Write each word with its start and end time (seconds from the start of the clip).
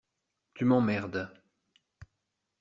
Tu 0.55 0.65
m’emmerdes. 0.65 1.27